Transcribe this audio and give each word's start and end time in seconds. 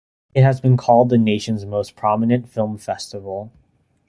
It 0.33 0.41
has 0.41 0.59
been 0.59 0.77
called 0.77 1.09
the 1.09 1.17
nation's 1.19 1.63
most 1.63 1.95
prominent 1.95 2.49
film 2.49 2.79
festival. 2.79 3.51